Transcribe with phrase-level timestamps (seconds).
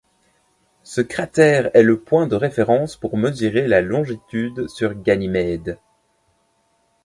[0.81, 5.77] Ce cratère est le point de référence pour mesurer la longitude sur Ganymède.